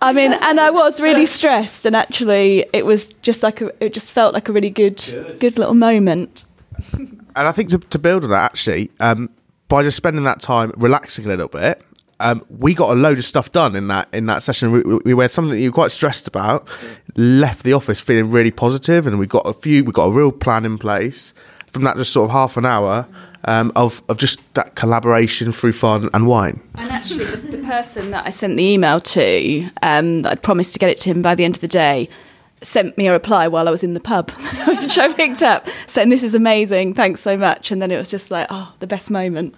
[0.00, 3.92] I mean, and I was really stressed, and actually, it was just like a, it
[3.92, 6.44] just felt like a really good, good, good little moment.
[6.92, 9.30] and I think to, to build on that, actually, um,
[9.68, 11.82] by just spending that time relaxing a little bit,
[12.20, 14.72] um, we got a load of stuff done in that in that session.
[14.72, 16.68] We, we, we had something that you were quite stressed about,
[17.16, 19.84] left the office feeling really positive, and we got a few.
[19.84, 21.34] We got a real plan in place
[21.66, 23.06] from that just sort of half an hour
[23.44, 26.60] um, of of just that collaboration through fun and wine.
[26.74, 30.72] And actually, the, the person that I sent the email to, um, that I'd promised
[30.74, 32.08] to get it to him by the end of the day,
[32.62, 34.30] sent me a reply while I was in the pub,
[34.66, 38.10] which I picked up, saying, "This is amazing, thanks so much." And then it was
[38.10, 39.54] just like, oh, the best moment.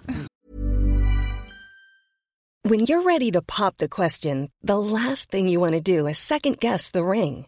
[2.63, 6.19] When you're ready to pop the question, the last thing you want to do is
[6.19, 7.47] second guess the ring.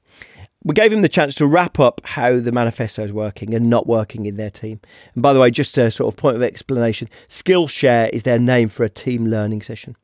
[0.63, 3.87] We gave him the chance to wrap up how the manifesto is working and not
[3.87, 4.79] working in their team.
[5.15, 8.69] And by the way, just a sort of point of explanation, Skillshare is their name
[8.69, 9.95] for a team learning session.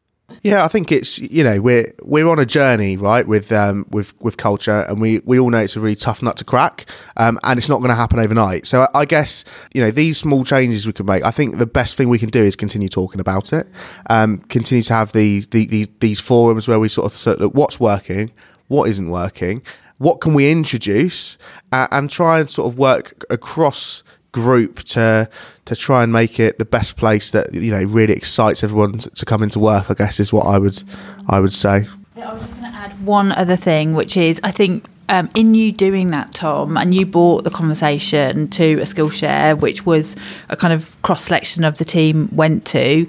[0.41, 4.13] Yeah, I think it's you know we're we're on a journey right with um, with
[4.21, 6.85] with culture, and we we all know it's a really tough nut to crack,
[7.15, 8.67] um, and it's not going to happen overnight.
[8.67, 11.23] So I, I guess you know these small changes we can make.
[11.23, 13.67] I think the best thing we can do is continue talking about it,
[14.09, 17.41] um, continue to have these the, these these forums where we sort of sort of
[17.41, 18.31] look what's working,
[18.67, 19.61] what isn't working,
[19.97, 21.37] what can we introduce,
[21.71, 25.29] uh, and try and sort of work across group to
[25.65, 29.25] to try and make it the best place that you know really excites everyone to,
[29.25, 29.89] come into work.
[29.89, 30.81] I guess is what I would
[31.27, 31.87] I would say.
[32.15, 35.55] I was just going to add one other thing, which is I think um, in
[35.55, 40.15] you doing that, Tom, and you brought the conversation to a Skillshare, which was
[40.49, 43.07] a kind of cross selection of the team went to.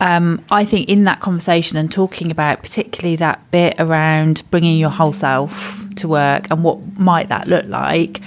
[0.00, 4.90] Um, I think in that conversation and talking about particularly that bit around bringing your
[4.90, 8.20] whole self to work and what might that look like,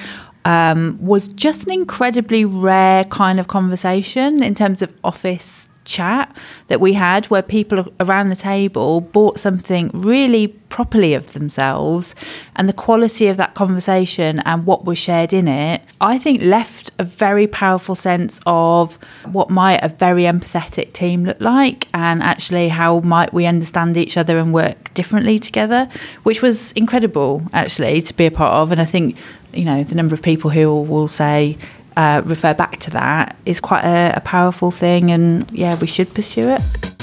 [0.45, 6.35] um, was just an incredibly rare kind of conversation in terms of office chat
[6.67, 12.13] that we had where people around the table bought something really properly of themselves
[12.57, 16.91] and the quality of that conversation and what was shared in it i think left
[16.99, 18.95] a very powerful sense of
[19.31, 24.17] what might a very empathetic team look like and actually how might we understand each
[24.17, 25.89] other and work differently together
[26.23, 28.71] which was incredible actually to be a part of.
[28.71, 29.15] And i think
[29.53, 31.57] you know the number of people who will say
[31.97, 36.13] uh, refer back to that is quite a, a powerful thing, and yeah, we should
[36.13, 36.96] pursue it.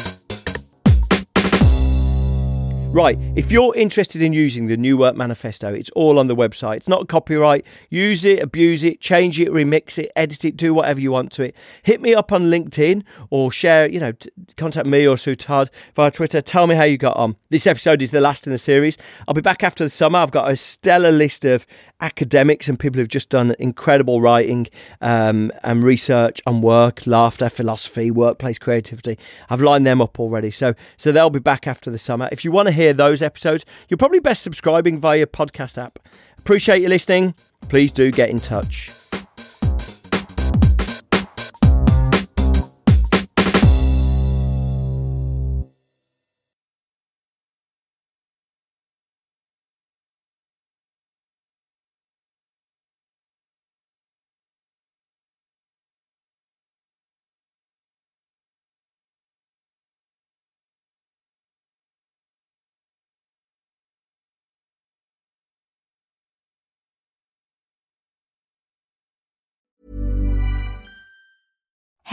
[2.95, 6.77] Right, if you're interested in using the New Work Manifesto, it's all on the website.
[6.77, 7.67] It's not copyright.
[7.91, 11.43] Use it, abuse it, change it, remix it, edit it, do whatever you want to
[11.43, 11.57] it.
[11.83, 14.13] Hit me up on LinkedIn or share, you know,
[14.57, 16.41] contact me or Sue Todd via Twitter.
[16.41, 17.35] Tell me how you got on.
[17.51, 18.97] This episode is the last in the series.
[19.27, 20.21] I'll be back after the summer.
[20.21, 21.67] I've got a stellar list of
[22.01, 24.69] academics and people who've just done incredible writing
[25.01, 29.19] um, and research on work, laughter, philosophy, workplace creativity.
[29.51, 30.53] I've lined them up already.
[30.53, 32.29] So, so they'll be back after the summer.
[32.31, 35.99] If you want to hear those episodes, you're probably best subscribing via your podcast app.
[36.39, 37.35] Appreciate you listening.
[37.68, 38.91] Please do get in touch.